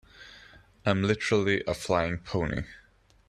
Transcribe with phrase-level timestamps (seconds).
[0.83, 2.63] I'm literally a flying pony.